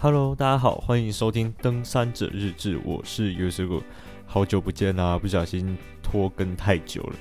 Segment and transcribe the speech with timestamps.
[0.00, 3.82] Hello，大家好，欢迎收听《登山者日志》，我是 Uzigo，
[4.26, 7.16] 好久不见啊，不小心拖更太久了。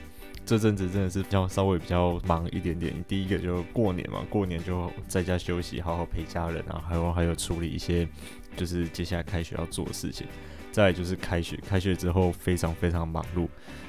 [0.45, 2.93] 这阵子真的是比较稍微比较忙一点点。
[3.07, 8.07] 第一个就过年嘛，过年就在家休息，好好陪家人啊，还有还有处理一些
[8.55, 10.27] 就是接下来开学要做的事情。
[10.71, 13.47] 再就是开学，开学之后非常非常忙碌，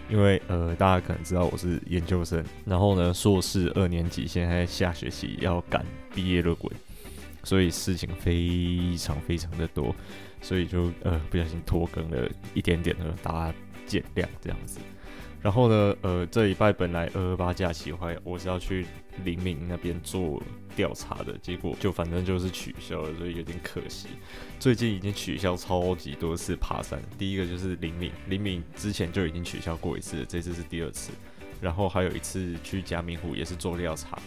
[0.09, 6.73] 因为呃大家可能知道我是研究生，然后呢硕士二年级现在下学期要赶毕业论文。
[7.45, 9.95] 所以事情非常非常的多，
[10.41, 13.55] 所以就呃不小心拖更了一点点呢，大家
[13.87, 14.81] 见谅这样子。
[15.41, 18.85] 然后呢，呃这礼拜本来二二八假期的话，我是要去
[19.25, 20.43] 林明那边做
[20.75, 24.09] 调查的，结果就反正就是取消了，所以有点可惜。
[24.59, 31.13] 最近已经取消超级多次爬山，第一个就是林明，林明之前就已经取消过一次，这次是第二次。
[31.61, 34.19] 然后还有一次去嘉明湖也是做调查。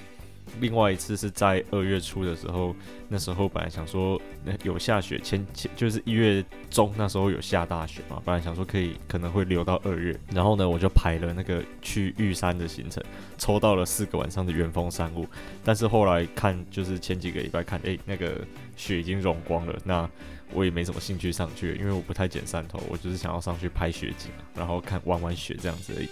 [0.60, 2.76] 另外一次是在二月初的时候，
[3.08, 4.22] 那时候本来想说
[4.64, 13.04] 有下雪，前前就是一月中那时候有下大雪嘛，本来想说可以可能会留到二月，然后呢我就排了那个去玉山的行程，
[13.38, 15.28] 抽到了四个晚上的元丰山雾，
[15.64, 18.42] 但是后来看就是前几个礼拜看，诶、那个
[18.76, 20.10] 雪已经融光了，那
[20.54, 26.10] 我也没什么兴趣上去，因为我不太捡山头，我就是想要上去拍雪景，然后看玩玩雪这样子而已。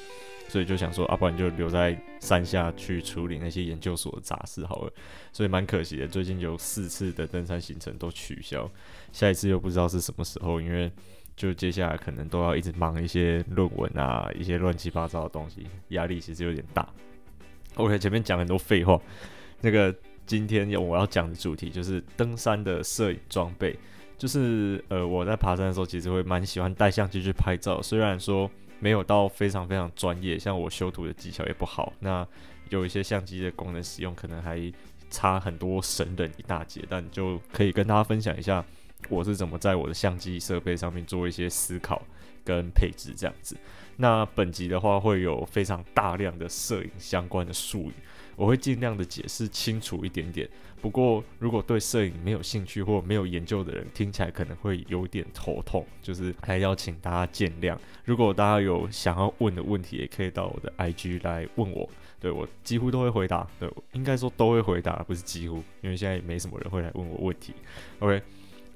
[0.50, 4.92] 所以就想说，啊，不然就留在山下去处理那些研究所的杂事好了。
[5.32, 8.70] 所以蛮可惜的，最近有四次的登山行程都取消，
[9.14, 10.92] 下一次又不知道是什么时候，因为
[11.36, 16.86] 就接下来可能都要一直忙一些论文啊，一些乱七八糟的东西，压力其实有点大。
[17.76, 19.00] OK，前面讲很多废话，
[19.62, 23.78] 那个今天有我要讲的主题就是登山的摄影装备，
[24.18, 28.50] 就是呃我在爬山的时候其实会蛮喜欢带相机去拍照，虽然说。
[28.80, 32.28] 没有到非常非常专业，像我修图的技巧也不好，那
[32.70, 34.72] 有一些相机的功能使用可能还
[35.10, 38.64] 差很多神人一大截，但就可以跟大家分享一下
[39.10, 42.02] 我是怎么在我的相机设备上面做一些思考
[42.44, 43.58] 跟配置这样子。
[43.98, 47.94] 那本集的话会有非常大量的摄影相关的术语，
[48.40, 50.50] 我会尽量的解释清楚一点点。
[50.82, 57.78] 不过，如果对摄影没有兴趣或没有研究的人，听起来可能会有点头痛，就是还要请大家见谅。
[58.06, 63.46] 如果大家有想要问的问题，也可以到我的 IG 来问我，对，我几乎都会回答。
[63.60, 67.54] 对，应该说都会回答，不是几乎，因为现在也没什么人会来问我问题。
[68.00, 68.22] OK，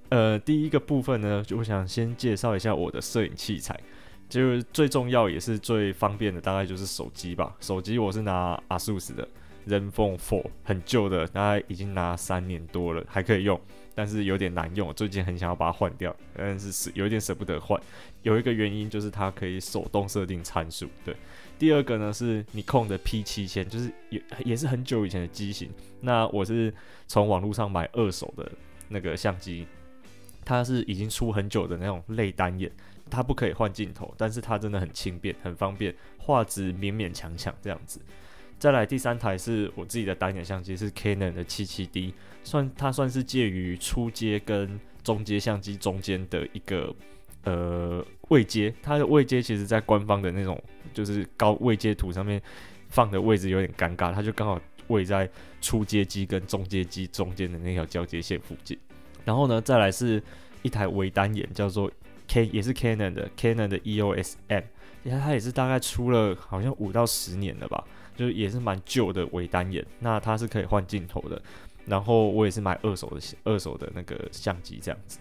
[0.09, 3.79] 呃，第一个部分呢，就我想先介绍一下我的摄影器材，
[4.27, 7.55] 就是最重要也是最方便的，大概就是手机吧。
[7.61, 9.25] 手机我是拿 ASUS 的。
[9.67, 13.59] ZenFone 4很旧的，大概已经拿三年多了，还可以用，
[13.95, 14.93] 但是有点难用。
[14.93, 17.79] 最近很想要把它换掉，但是是有点舍不得换。
[18.21, 20.87] 有一个原因就是它可以手动设定参数。
[21.03, 21.15] 对，
[21.57, 25.69] 第二个呢是你控的 P7000，就是也也是很久以前的机型。
[26.01, 26.73] 那我是
[27.07, 28.51] 从网络上买二手的
[28.89, 29.65] 那个相机，
[30.45, 32.71] 它是已经出很久的那种类单眼，
[33.09, 38.01] 它不可以换镜头，但是它真的很轻便，很方便，画质勉勉强强这样子。
[38.63, 42.13] 再来第三台是我自己的单眼相机，是 Canon 的 77D，
[42.45, 46.95] 算它算是介于初阶跟中阶相机中间的一个
[47.43, 50.57] 呃位阶，它的位阶其实在官方的那种
[50.93, 52.41] 就是高位阶图上面
[52.87, 54.57] 放的位置有点尴尬，它就刚好
[54.87, 55.29] 位在
[55.59, 58.79] 初阶机跟中阶机中间的那条交接线附近。
[59.25, 60.23] 然后呢，再来是
[60.61, 61.91] 一台微单眼，叫做
[62.29, 64.63] K 也是 Canon 的 Canon 的 EOS M，
[65.01, 67.83] 你看它也是大概出了好像五到十年了吧。
[68.15, 71.41] 就也是蛮旧的微单眼，那它是可以换镜头的。
[71.85, 75.19] 然后我也是买二手的，二手的那个相机这样子。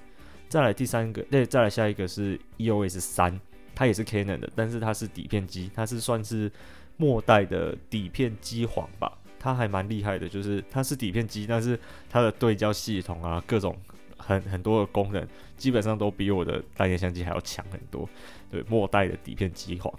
[0.48, 3.40] 再来第三个，对，再来下一个是 EOS 三，
[3.74, 6.52] 它也是 Canon 的，但是它是底片机，它是算是
[6.96, 9.18] 末代的底片机皇吧。
[9.40, 11.76] 它还蛮厉害的，就是它是底片机，但是
[12.08, 13.76] 它的对焦系统啊，各种
[14.16, 15.26] 很很多的功能，
[15.56, 18.08] 基本上都比我的单眼相机还要强很多。
[18.48, 19.92] 对，末代的底片机皇。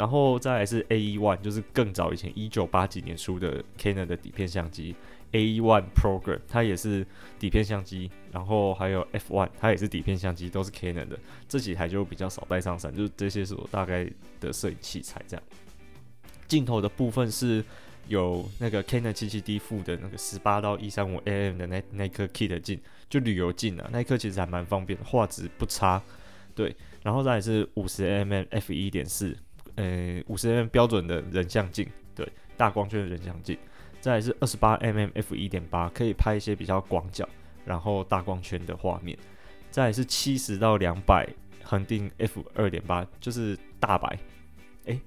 [0.00, 4.96] 然后再来是 AE One，就是更早以前一九八几年出的 Canon 的底片相机
[5.32, 7.06] AE One Program，它也是
[7.38, 8.10] 底片相机。
[8.32, 11.18] 然后还有 F One，它也是底片相机，都是 Canon 的。
[11.46, 14.10] 这几台就比较少带上山，就是这些是我大概
[14.40, 15.22] 的摄影器材。
[15.28, 15.44] 这样，
[16.48, 17.62] 镜头的部分是
[18.08, 22.80] 有那个 Canon 77D 附的那个十八到一三五 mm 的那那颗 kit 镜，
[23.10, 26.00] 就旅游镜啊，那颗其实还蛮方便的，画质不差。
[26.54, 29.36] 对，然后再来是五十 mm f 一点四。
[29.76, 32.26] 呃，五十 mm 标准的人像镜，对，
[32.56, 33.58] 大光圈的人像镜，
[34.00, 37.28] 再来是二十八 mm f 一点八，可以拍一些比较广角，
[37.64, 39.16] 然后大光圈的画面，
[39.70, 41.28] 再来是七十到两百
[41.62, 44.18] 恒定 f 二点八，就是大白，
[44.84, 45.00] 诶，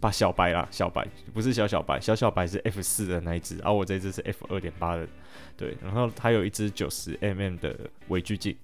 [0.00, 5.08] 把小白啦，小白不是小小白，小小白是 F 四的那一只，而、我这只是 F 二点八的，
[5.56, 7.76] 对，然后它有一只九十 mm 的
[8.08, 8.56] 微距镜。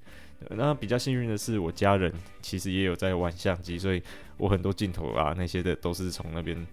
[0.51, 4.03] 那比较幸运的是，我家人其实也有在玩相机，所以
[4.37, 6.67] 我很多镜头啊那些的都是从那边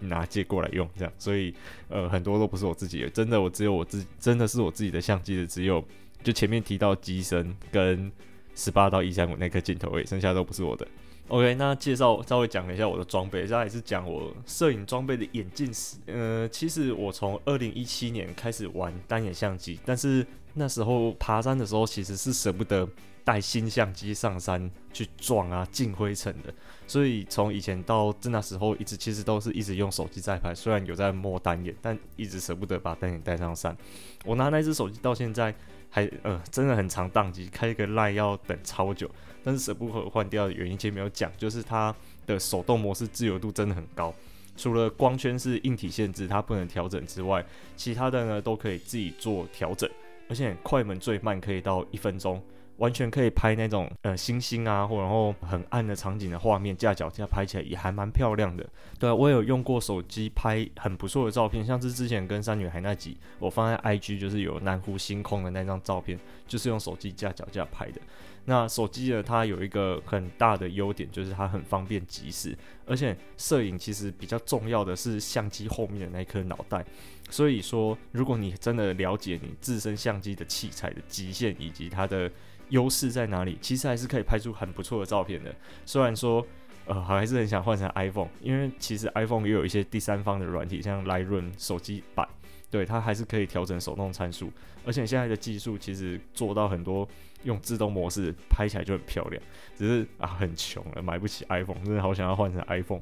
[0.00, 1.54] 拿借过来用，这样，所以
[1.88, 5.82] 呃很多都不是我自己的，真的我只有我自真的是我自己的相机的，只有
[6.22, 8.12] 就前面提到机身跟
[8.54, 10.86] 十八到一三五那颗镜头而已，剩下都不是我的。
[11.28, 15.96] OK，那介绍稍微讲了一下我的装备，接下来是讲我摄影装备的演进史。
[16.06, 20.24] 呃，其实我从二零一七年开始玩单眼相机，但是
[20.54, 22.88] 那时候爬山的时候其实是舍不得
[23.24, 26.54] 带新相机上山去撞啊、进灰尘的，
[26.86, 33.76] 所以从以前到那时候一直其实都是一直用手机在拍，虽然有在摸单眼，但一直舍不得把单眼带上山。
[34.24, 35.52] 我拿那支手机到现在
[35.90, 39.10] 还呃真的很常宕机，开一个赖要等超久。
[39.46, 41.94] 但是舍不得换掉的原因，前没有讲，就是它
[42.26, 44.12] 的手动模式自由度真的很高。
[44.56, 47.46] 除了光圈是硬体限制，它不能调整之外，
[47.76, 49.88] 其他的呢都可以自己做调整。
[50.28, 52.42] 而且快门最慢可以到一分钟，
[52.76, 58.66] 完全可以拍那种呃星星啊，或然后很暗的场景的画面，架脚架拍起来也还蛮漂亮的。
[58.98, 68.00] 对啊，我有用过手机拍很不错的照片，像是之前跟山女孩那集，我放在 IG 就是有南湖星空的那张照片，就是用手机架脚架拍的。
[68.48, 72.56] 那手机呢，它有一个很大的优点，就是它很方便及时，
[72.86, 76.84] 而且摄影其实比较重要的是相机后面的那颗脑袋。
[77.28, 82.30] 所以说，如果你真的了解你自身相机的器材的极限以及它的
[82.70, 85.54] 优势在哪里，其实还是可以拍出很不错的照片的。
[85.84, 86.46] 虽然说，
[86.86, 92.28] 呃，还是很想换成 iPhone，因为其实 iPhone 也有一些第三方的软体，像 Lightroom 手机版。
[92.68, 94.50] 对，它还是可以调整手动参数，
[94.84, 97.08] 而且现在的技术其实做到很多
[97.44, 99.40] 用自动模式拍起来就很漂亮，
[99.76, 103.00] 只是啊很穷了，买不起 iPhone，真的好想要换成 iPhone。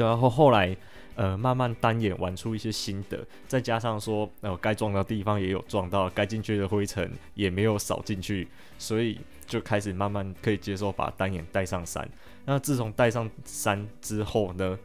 [0.00, 0.74] 对，然后后来
[1.14, 8.48] 呃慢慢单眼玩出一些心得，再加上说呃该撞的地方也有撞到，该进去的灰尘也没有扫进去，
[8.78, 12.08] 所以就开始慢慢可以接受把单眼带上山。
[12.46, 14.78] 那自从带上山之后呢，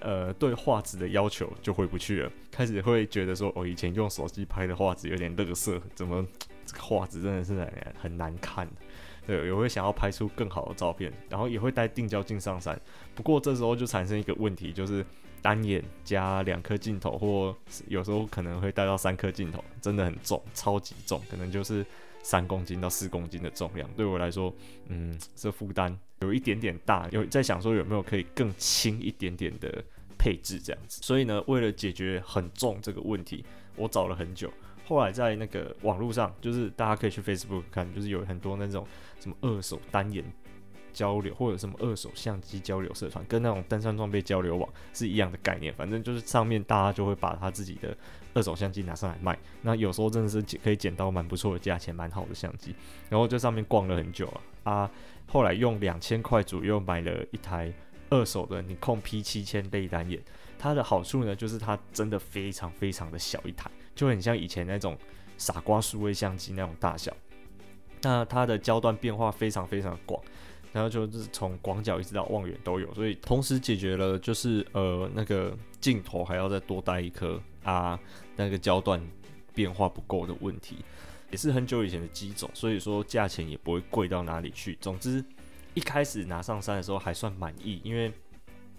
[0.00, 6.22] 呃，对画质的要求就回不去了，开始会觉得说，我、以前用手机拍的画质有点乐色，怎么
[6.66, 8.68] 这个画质真的是很很难看？
[9.26, 12.78] 对，也会想要拍出更好的照片，然后也会带定焦镜上山。
[13.14, 15.04] 不过这时候就产生一个问题，就是
[15.40, 17.56] 单眼加两颗镜头，或
[17.88, 21.84] 有时候可能会带到三颗镜头，真的很重，超级重，可能就是
[22.22, 24.54] 三公斤到四公斤的重量，对我来说，
[24.88, 25.98] 嗯，这负担。
[26.20, 29.84] 有一点点大，有在想说有没有可以更轻一点点的
[30.16, 31.02] 配置这样子。
[31.02, 33.44] 所以呢，为了解决很重这个问题，
[33.76, 34.50] 我找了很久。
[34.84, 38.86] 后来在那个网络上，就是大家可以去 Facebook 看，就是有很多那种
[39.18, 40.24] 什么二手单眼
[40.92, 45.72] 交流，或者什么二手相机交流社团，跟那种登山装备交流网是一样的概念。
[45.74, 47.96] 反正就是上面大家就会把他自己的
[48.34, 49.38] 二手相机拿上来卖。
[49.62, 52.74] 那有时候真的是可以捡到蛮不错的价钱，蛮好的相机。
[53.08, 54.26] 然后在上面逛了很久
[54.62, 54.90] 啊啊。
[55.26, 57.72] 后来用两千块左右买了一台
[58.10, 60.20] 二手的尼康 P 七千类单眼，
[60.58, 64.96] 它的好处呢，就是它真的非常非常的小一台，就很像以前那种
[65.36, 67.14] 傻瓜数位相机那种大小。
[68.02, 70.22] 那它的焦段变化非常非常广，
[70.72, 77.98] 然后就是从广角一直到望远都有，所以同时解决了就是呃那个镜头还要再多带一颗啊，
[78.36, 79.00] 那个焦段
[79.54, 80.84] 变化不够的问题。
[81.30, 84.78] 也是很久以前的机种，所以说价钱也不会贵到哪里去。
[84.80, 85.24] 总之，
[85.72, 88.12] 一开始拿上山的时候还算满意，因为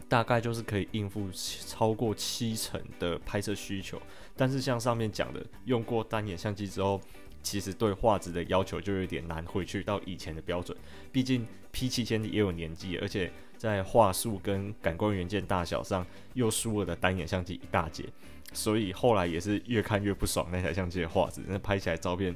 [0.08, 4.02] 大概就是可以应付超过七成的拍摄需求。
[4.36, 7.00] 但是像上面讲的，用过单眼相机之后，
[7.42, 10.78] 其实对画质的要求就有点难回去到以前的标准。
[11.12, 18.06] 毕竟 P 七千也有年纪，而且在画素跟感光元件大小上又输了的单眼相机一大截。
[18.54, 22.34] 所以后来也是越看越不爽那台相机的画质，那拍起来照片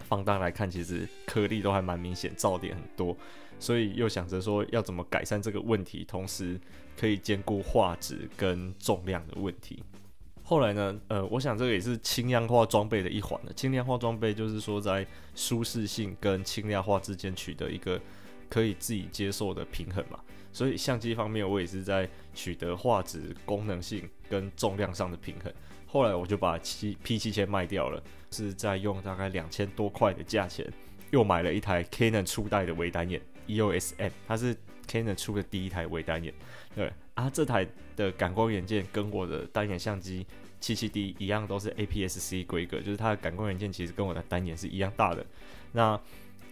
[0.00, 3.16] 放大来看，其实颗粒都还蛮明显，噪点很多。
[3.60, 6.58] 所以又想着说要怎么改善这个问题，同时
[6.96, 9.84] 可以兼顾画质跟重量的问题。
[10.42, 13.52] 后来呢，呃，我想这个也是轻量化装备的一环了。
[13.52, 18.00] 轻量化装备就是说在舒适性跟轻量化之间取得一个
[18.48, 20.18] 可以自己接受的平衡嘛。
[20.52, 25.52] 所以相机方面，我也是在取得画质、功能性跟重量上的平衡。
[25.86, 28.02] 后来我就把七 P 七千卖掉了，
[28.32, 30.66] 是在用大概两千多块的价钱，
[31.12, 34.56] 又买了一台 Canon 初代的微单眼 EOS M，它是
[34.88, 36.32] Canon 出的第一台微单眼。
[36.74, 37.66] 对啊，这台
[37.96, 40.26] 的感光元件跟我的单眼相机
[40.60, 45.24] 七七 D 一样，都是 APS-C 规格，就是它的感光元件其实跟我的单眼是一样大的。
[45.72, 46.00] 那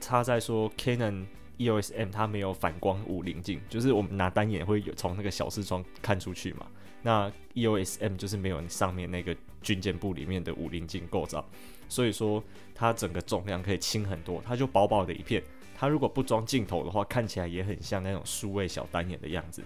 [0.01, 1.25] 差在说 Canon
[1.59, 6.67] EOS M 它没有反光五棱镜，就是我们拿单眼会有从那个小视窗看出去嘛。
[7.03, 11.49] 那 EOS M 就是没有上面那个军舰部里面的五棱镜构造，
[11.89, 12.43] 所以说
[12.75, 15.43] 它整个重量可以轻很多，它就薄薄的一片。
[15.81, 19.63] 它如果不装镜头的话，看起来也很像那种数位小单眼的样子。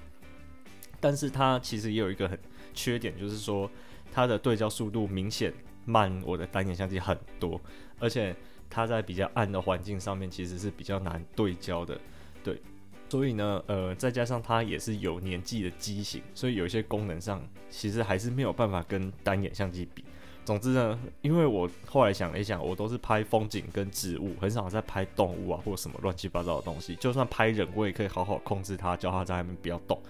[1.00, 2.38] 但是它其实也有一个很
[2.74, 3.70] 缺点，就是说
[4.12, 5.50] 它的对焦速度明显
[5.86, 7.58] 慢我的单眼相机很多，
[7.98, 8.36] 而且
[8.68, 11.98] 它在比较暗的环境上面其实是比较难对焦的。
[12.44, 12.60] 对，
[13.08, 20.04] 所以呢，呃，再加上它也是有年纪的机型，所以有一些功能上其实还是没有办法跟单眼相机比。
[20.44, 26.96] 总之呢，因为我后来想了一想，我都是拍风景跟植物，很少在拍动物啊或者什么乱七八糟的东西。
[26.96, 30.00] 就算拍人，我也可以好好控制它，叫它在外面不要动。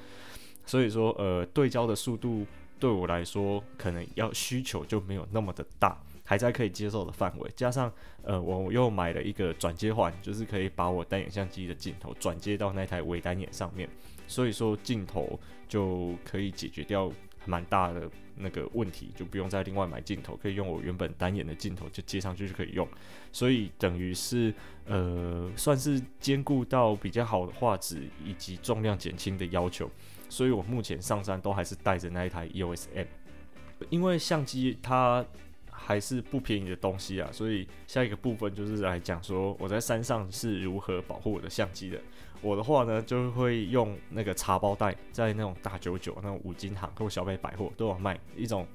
[0.65, 2.47] 所以说，呃，对焦的速度
[2.81, 7.51] 对我来说，可能要需求就没有那么的大，还在可以接受的范围。
[7.55, 13.89] 加上，呃，我又买了一个转接环，就是可以把我单眼相机的镜头转接到那台微单眼上面，
[14.27, 17.11] 所以说镜头就可以解决掉
[17.45, 18.11] 蛮大的。
[18.35, 22.89] 那个问题就不用再另外买镜头，可以用我原本单眼的镜头就接上去就可以用，
[23.31, 24.53] 所以等于是
[24.87, 29.89] 呃算是兼顾到比较好的画质以及重量减轻的要求，
[30.31, 33.07] 所以我目前上山都还是带着那一台 EOS M，
[33.91, 35.25] 因为相机它
[35.85, 41.99] 还是不便宜的东西啊，所以下一个部分就是来讲说我在山上是如何保护我的相机的。
[42.41, 48.67] 我的话呢，就会用那个茶包袋，在那种大九九、那种五金行或小北百货都有卖一种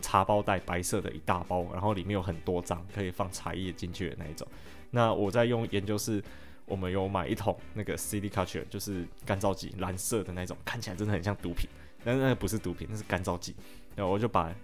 [0.00, 4.46] 茶包袋，白色的一大包，然后里面有很多张可以放茶叶进去的那一种。
[4.90, 6.22] 那我在用研究室，
[6.66, 11.68] 我们有买一桶那个 CD Catcher，就是干燥剂，蓝色的那种，看起来真的很像毒品，
[12.04, 13.56] 但是那个不是毒品，那是干燥剂。
[13.96, 14.54] 然后我就把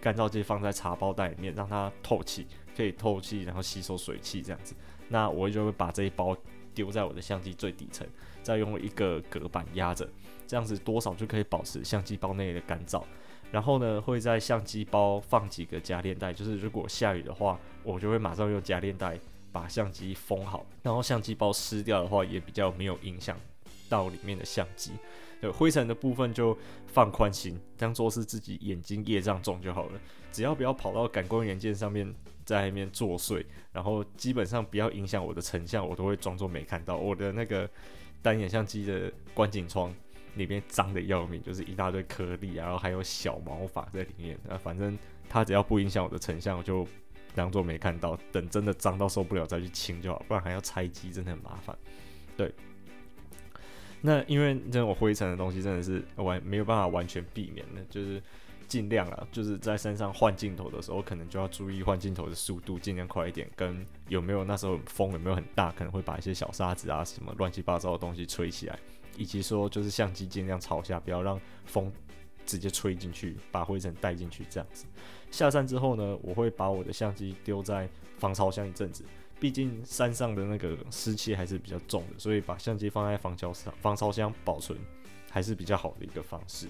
[0.00, 4.74] 干燥剂放在茶包袋里面，让它透气，可以透气，然后吸收水汽这样子。
[5.08, 6.36] 那我就会把这一包。
[6.74, 8.06] 丢在我的相机最底层，
[8.42, 10.06] 再用一个隔板压着，
[10.46, 13.02] 这样子多少就可以保持相机包内的干燥。
[13.50, 19.18] 然后呢，会在相机包放几个夹链袋，就是如果下雨的话，我就会马上用夹链袋
[19.50, 20.66] 把相机封好。
[20.82, 23.40] 然后相机包湿掉的话，也比较没有影响
[23.88, 24.92] 到里面的相机。
[25.40, 30.00] 对，灰尘的部分就放宽心，当做是自己眼睛业障重就好了。
[30.32, 32.14] 只要不要跑到感光元件上面，
[32.44, 36.96] 在那边作祟，然后基本上不要影响我的成像，我都会装作没看到。
[36.96, 37.68] 我的那个
[38.22, 39.94] 单眼相机的观景窗
[40.34, 44.38] 里面脏的要命，就是一大堆颗粒，然后还有小毛发在里面。
[44.48, 46.86] 啊，反正它只要不影响我的成像，我就
[47.34, 48.18] 当做没看到。
[48.30, 51.76] 等真的脏到受不了再去清就好，不然还要拆机，真的很麻烦。
[52.36, 52.52] 对，
[54.06, 58.22] 那因为这种灰尘的东西真的是完没有办法完全避免的，就是。
[58.68, 63.48] 尽量啊，就是在山上换镜头的时候，可能就要注意换镜头的速度，尽量快一点。
[63.54, 68.76] 跟有没有那时候风有没有很大，可能会把一些小沙子啊什么乱七八糟的东西吹起来，
[69.16, 71.92] 以及说就是相机尽量朝下，不要让风
[72.44, 74.84] 直接吹进去，把灰尘带进去这样子。
[75.30, 79.04] 下山之后呢，我会把我的相机丢在防潮箱一阵子，
[79.38, 84.78] 毕竟山上的那个湿气还是比较重的，所以把相机放在防潮箱防潮箱保存
[85.30, 86.66] 还是比较好的一个方式。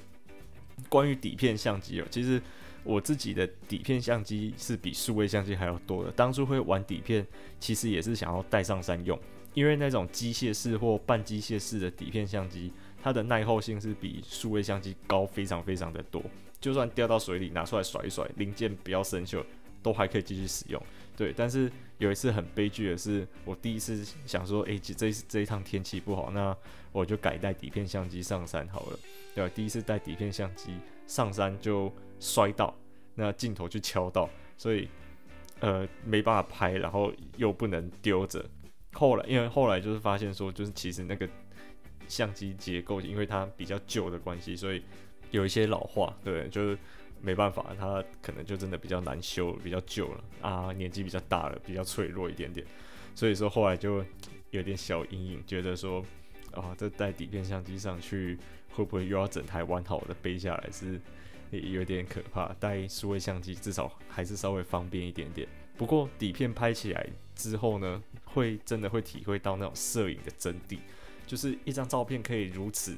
[0.89, 2.43] 关于底片相机哦，其实
[2.85, 6.13] 我自己的底片相机是比数位相机还要多的。
[6.13, 7.27] 当初会玩底片，
[7.59, 9.19] 其实也是想要带上山用，
[9.55, 16.23] 因为那种机械式或半机械式的底片相机，它的耐候性是比数位相机高非常非常的多。
[16.61, 19.43] 就算掉到水里，拿出来甩一甩，零件不要生锈，
[19.83, 20.83] 都还可以继续使用。
[21.17, 26.57] 对，但是有一次很悲剧的是，我第一次想说，诶，这这一趟天气不好，那
[26.93, 28.99] 我就改带底片相机上山好了。
[29.35, 29.53] 对吧？
[29.55, 30.73] 第一次带底片相机
[31.07, 32.75] 上山就摔到，
[33.15, 34.89] 那镜头就敲到，所以
[35.61, 38.43] 呃没办法拍，然后又不能丢着。
[38.93, 41.29] 后来因为后来就是发现说，就是其实那个
[42.09, 44.83] 相机结构，因为它比较旧的关系，所以
[45.31, 46.79] 有一些老化，对，就是
[47.21, 52.67] 没办法，它可能就真的比较难修，比较旧了啊，年纪比较大了，比较脆弱一点点，
[53.15, 54.05] 所以说后来就
[54.51, 56.05] 有点小阴影，觉得说
[56.53, 58.39] 啊，这带底片相机上去。
[58.69, 60.71] 会不会又要整台完好的背下来？
[60.71, 61.01] 是
[61.51, 62.53] 有点可怕。
[62.61, 65.49] 带数位相机至少还是稍微方便一点点。
[65.79, 70.77] 不过底片拍起来之后呢，会真的会体会到那种摄影的真谛，
[71.27, 72.95] 就是一张照片可以如此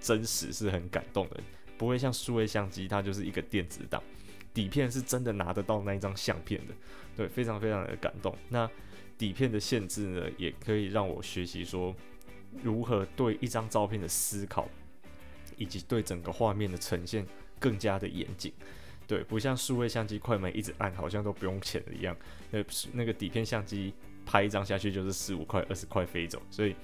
[0.00, 1.40] 真实，是很感动的。
[1.80, 4.02] 不会像数位相机，它就是一个电子档，
[4.52, 6.74] 底片是真的拿得到那一张相片的，
[7.16, 8.36] 对，非常非常的感动。
[8.50, 8.68] 那
[9.16, 11.96] 底片的限制呢，也可以让我学习说
[12.62, 14.68] 如何对一张照片的思考。
[15.56, 17.26] 以及对整个画面的呈现
[17.58, 18.50] 更加的严谨，
[19.06, 22.16] 对，不像数位相机快门一直按，好像都不用钱的一样。
[22.50, 23.92] 那那个底片相机
[24.24, 26.74] 拍一张下去就是十五块、二十块飞走，所以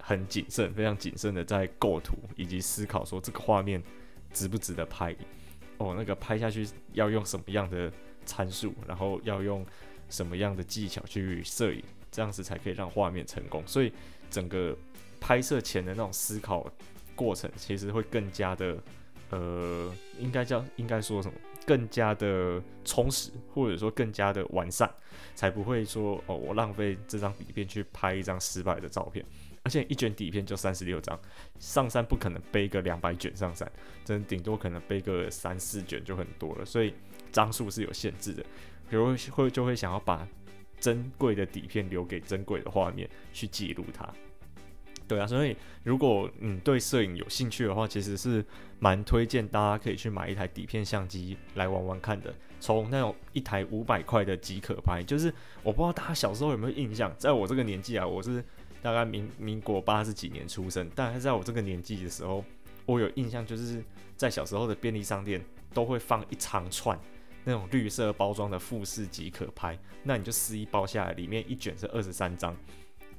[0.00, 3.82] 很谨慎，非常谨慎的在构图以及思考说这个画面
[4.36, 5.16] 值不值得拍。
[5.78, 7.90] 哦，那个拍下去要用什么样的
[8.26, 9.64] 参数，然后要用
[10.10, 13.62] 什么样的技巧去摄影，这样子才可以让画面成功。
[13.66, 13.90] 所以
[14.30, 14.76] 整个
[15.18, 16.70] 拍摄前的那种思考
[17.14, 18.78] 过程，其实会更加的，
[19.30, 21.38] 呃，应该叫应该说什么？
[21.66, 24.88] 更加的充实，或者说更加的完善，
[25.34, 29.26] 才不会说哦，我浪费这张底片去拍一张失败的照片。
[29.66, 31.18] 而且一卷底片就三十六张，
[31.58, 33.68] 上山不可能背个两百卷上山，
[34.04, 36.94] 真顶多可能背个三四卷就很多了，所以
[37.32, 38.44] 张数是有限制的。
[38.88, 40.24] 比如会就会想要把
[40.78, 44.08] 珍贵的底片留给珍贵的画面去记录它。
[45.08, 48.44] 对啊，所以如果你对摄影有兴趣的话，其实是
[48.78, 52.32] 蛮推荐大家可以去买一台底片相机来玩玩看的。
[52.60, 58.44] 从那种一台五百块的即可拍，就是我不知道大家小时候有没有印象，在我这个年纪啊，我是。
[58.82, 62.44] 大概民民国八十几年出生，但是在我这个年纪的时候，
[62.84, 63.82] 我有印象，就是
[64.16, 66.98] 在小时候的便利商店都会放一长串
[67.44, 72.56] 那种绿色包装的富士即可拍，那你就撕一包下来，里面一卷是二十三张，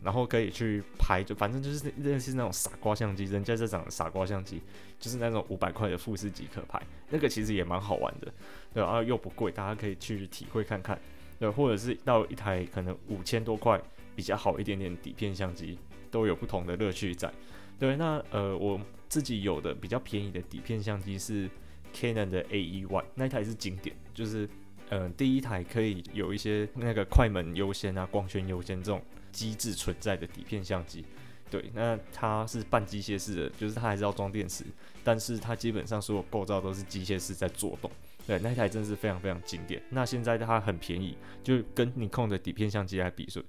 [0.02, 4.62] 然后可以去拍，就反正就是认识那种傻瓜相机，人家在讲傻瓜相机，
[5.00, 8.32] 就是那种五百块的富士即可拍，那个其实也蛮好玩的，
[8.74, 10.98] 对，然后又不贵，大家可以去体会看看，
[11.40, 13.82] 对，或者是到一台可能五千多块。
[14.18, 15.78] 比较好一点点底片相机
[16.10, 17.32] 都有不同的乐趣在，
[17.78, 21.48] 对，那呃我自己有的比较便宜的底片相机是
[21.94, 24.50] Canon 的 AE-1，那一台是经典，就是
[24.90, 29.00] 呃第一台可以有一些那个快门优先啊、光圈优先这种
[29.32, 31.06] 机制存在的底片相机，
[31.52, 34.64] 对，那它是半机械式的，就是它还是要装电池，
[35.04, 37.92] 但是它基本上所有构造都是机械式在做动，
[38.26, 39.80] 对，那一台真是非常非常经典。
[39.92, 43.44] 那现在它很便宜，就跟你控的底片相机来比说。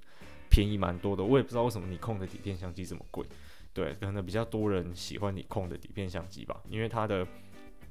[0.51, 3.25] 便宜蛮多的，我也不知道为什么你控的底片相机这么贵。
[3.75, 7.25] 对，可能比较多人喜欢你控的底片相机吧，因为它的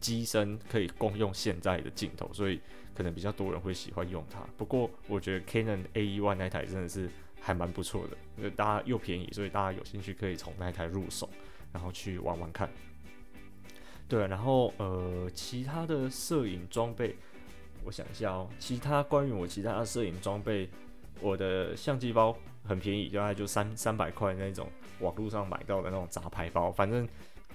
[0.02, 2.60] 机身可以共用现在的镜头，所以
[2.94, 4.42] 可能比较多人会喜欢用它。
[4.58, 11.30] 不过我觉得 Canon AE-1 那台真的是还蛮不错的，因为大家又便宜，所以大家有兴趣可以从那台入手，
[11.72, 12.70] 然后去玩玩看。
[14.10, 17.16] 对，然后呃，其他的摄影装备，
[17.86, 20.70] 我想一下哦，其他关于我其他的摄影装备。
[21.22, 27.08] 我的相机包很便宜，大概就三三百块那种网络上买到的那种杂牌包，反正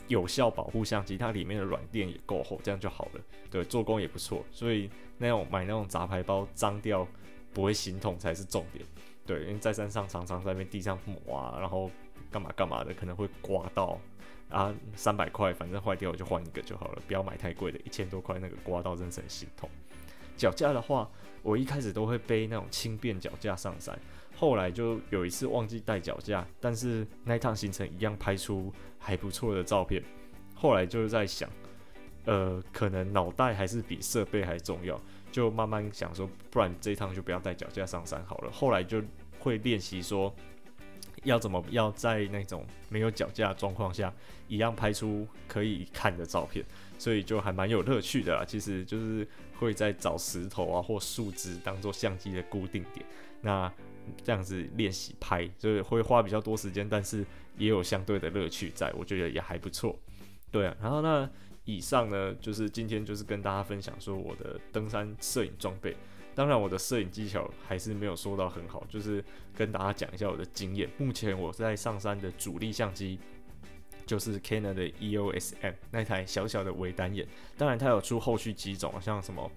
[0.09, 3.21] 有效保护相机，它里面的软垫也够厚，这样就好了。
[3.51, 7.07] 对，做工也不错，所以那种买那种杂牌包脏掉
[7.53, 8.85] 不会心痛才是重点。
[9.25, 11.91] 对，因为在山上常常在那边地上抹啊，然后
[12.31, 13.99] 干嘛干嘛的，可能会刮到
[14.49, 14.75] 啊。
[14.97, 19.69] 三百块，反正坏掉我就换一个就好了，不要买太贵的，一千多块那个刮到真是很心痛。
[20.37, 21.11] 脚架的话。
[21.45, 23.99] 我一开始都会背那种轻便脚架上山，
[24.37, 30.01] 后来就有一次忘记带脚架，但是那一趟行程一样拍出还不错的照片。
[30.55, 31.51] 后来就是在想，
[32.27, 34.97] 呃，可能脑袋还是比设备还重要，
[35.33, 38.51] 就慢慢想说，不然这一趟就不要带脚架上山好了。
[38.53, 39.03] 后来就
[39.41, 40.33] 会练习说，
[41.25, 44.15] 要怎么要在那种没有脚架状况下，
[44.47, 46.65] 一样拍出可以看的照片。
[47.03, 49.27] 所以就还蛮有乐趣的啦，其实就是
[49.59, 53.05] 会在找石头啊或树枝当做相机的固定点，
[53.41, 53.69] 那
[54.23, 57.27] 这样子练习拍，所以会花比较多时间，但是
[57.59, 59.99] 也有相对的乐趣在，我觉得也还不错。
[60.53, 61.29] 对啊，然后那
[61.65, 65.97] 以上呢，就是今天就是跟大家分享说我的登山摄影装备，
[66.37, 69.25] 当然我的摄影技巧还是没有说到很好，就是
[69.57, 70.89] 跟大家讲一下我的经验。
[70.99, 73.19] 目前我在上山的主力相机。
[74.07, 79.51] 就是 Canon 的 EOS M 那台小小的微单眼，当然它有出后续几种，像什么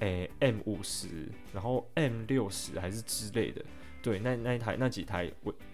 [0.00, 1.08] 诶 M 五十，
[1.52, 3.64] 然后 M 六十还是之类的。
[4.02, 5.30] 对，那那一台那几台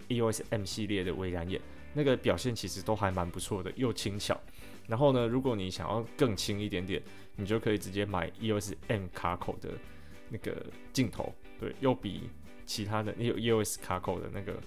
[0.07, 1.61] EOS M 系列的微单眼，
[1.93, 4.39] 那个表现其实都还蛮不错的，又轻巧。
[4.87, 7.01] 然后呢，如果你想要更轻一点点，
[7.35, 9.69] 你就可以直接买 EOS M 卡口的
[10.29, 12.29] 那个镜头，对，又比
[12.65, 14.59] 其他的有 EOS 卡口的那个。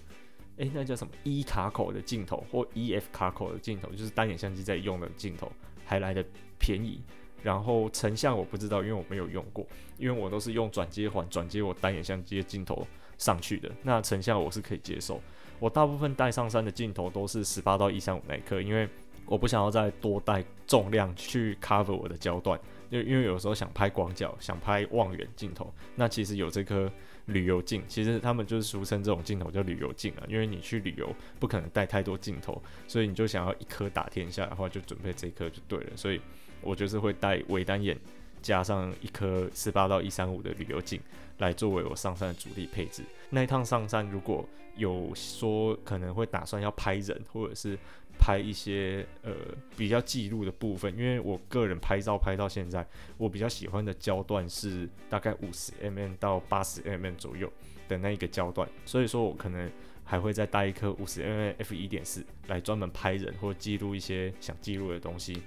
[0.59, 5.51] 诶、那叫什么 E 卡口的镜头或 EF 卡口的镜头，就是单眼相机在用的镜头，
[5.85, 6.25] 还来的
[6.59, 7.01] 便宜。
[7.40, 9.64] 然后成像我不知道，因为我没有用过，
[9.97, 12.85] 因为我都是用转接环转接我单眼相机的镜头
[13.16, 13.71] 上去的。
[13.85, 15.21] 那成像我是可以接受。
[15.61, 18.88] 我大部分带上山的镜头都是十八到一三五那一颗，因为
[19.25, 22.59] 我不想要再多带重量去 cover 我的焦段，
[22.90, 26.90] 因为因为有时候想拍广角，想拍望远镜头，那其实有这颗。
[27.29, 35.97] 旅游镜，其实他们就是俗称这种镜头叫旅游镜啊，因为你去旅游不可能带太多镜头，所以你就想要一颗打天下的话，就准备这一颗就对了。
[35.97, 36.21] 所以
[36.61, 37.97] 我就是会带微单眼
[38.43, 41.01] 加上一颗十八到一三五的旅游镜
[41.38, 43.03] 来作为我上山的主力配置。
[43.31, 47.79] 那一趟上山如果有说可能会打算要拍人，或者是
[48.18, 49.33] 拍一些呃
[49.76, 57.50] 比较记录的部分，因为我个人拍照拍到现在，我比较喜欢的焦段是大概五十 mm 到八十 mm 左右
[57.88, 59.70] 的那一个焦段，所以说我可能
[60.04, 65.42] 还会再带一颗五十 mm f 一点四来专门拍人或记录一些想记录的东西。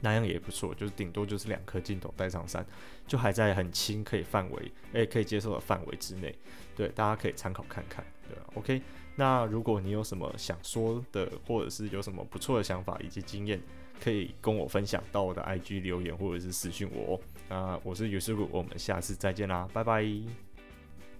[0.00, 2.66] 那样也不错，就是顶多就是两颗镜头带上山，
[3.06, 6.36] 就还在很轻可以范围，诶，可以接受的范围之内。
[6.76, 8.82] 对，大家可以参考看看，对吧？OK，
[9.16, 13.60] 那如果你有什么想说的，或者是有什么不错的想法以及经验，
[14.02, 17.20] 可以跟我分享到我的 IG 留言或者是私讯我。
[17.48, 20.02] 那我是尤师傅，我们下次再见啦，拜拜。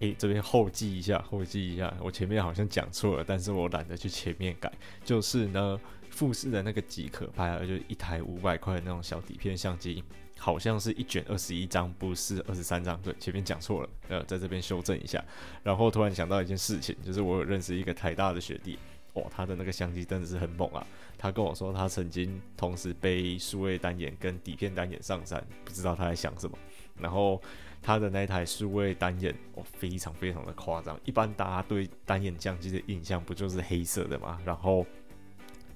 [0.00, 4.72] 诶，这边后记一下，后记一下，我前面好像讲错了，但是我懒得去前面改，
[5.04, 5.80] 就是呢。
[6.14, 10.02] 富士的那个极可拍啊，就是一台五百块的那种小底片相机，
[10.38, 12.96] 好像是一卷二十一张，不是二十三张。
[13.02, 15.22] 对，前面讲错了，呃，在这边修正一下。
[15.64, 18.78] 然后突然想到一件事情，就是我有认识一个台大的学弟，
[19.14, 20.86] 哦，他的那个相机真的是很猛啊。
[21.18, 26.56] 他跟我说，他曾经同时背数位单眼跟底片单眼上山，不知道他在想什么。
[26.96, 27.42] 然后
[27.82, 30.96] 他的那台数位单眼，哦，非常非常的夸张。
[31.04, 34.40] 一般大家对单眼相机的印象不就是黑色的吗？
[34.44, 34.86] 然后。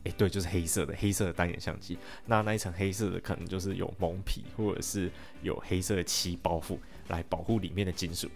[0.05, 1.99] 诶，对，就是黑色的黑色的单眼相机。
[2.27, 5.11] 那那一层黑色的可能就是有蒙皮，或者是
[5.43, 8.29] 有黑色漆包覆来保护里面的金属。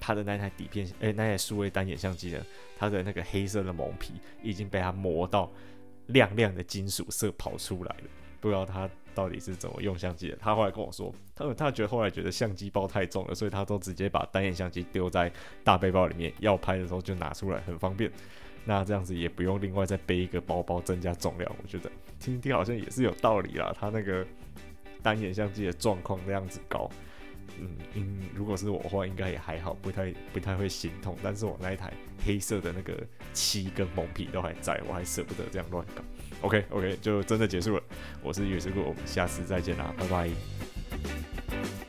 [0.00, 2.44] 它的那台底片，诶，那台数位单眼相机呢，
[2.78, 5.50] 它的那个黑色的蒙皮已经被它磨到
[6.06, 8.04] 亮亮的金属色跑出来了。
[8.40, 10.36] 不知道他到底是怎么用相机的。
[10.40, 15.30] 他后来跟我说，他他觉得后来觉得相机包太重了，所以他都直接把单眼相机丢在
[15.62, 18.10] 大背包里面，要拍的时候就拿出来，很方便。
[18.64, 23.74] 那这样子也不用另外再背一个包包增加重量，我觉得听听好像也是有道理啦。
[23.78, 24.24] 他那个
[25.02, 26.88] 单眼相机的状况那样子高，
[27.58, 31.16] 嗯嗯，如果是我的话，应该也还好，不太不太会心痛。
[31.22, 31.92] 但是我那一台
[32.24, 32.94] 黑色的那个
[33.32, 36.02] 漆跟蒙皮都还在，我还舍不得这样乱搞。
[36.42, 37.82] OK OK，就真的结束了。
[38.22, 41.79] 我是月师哥，我们下次再见啦，拜拜。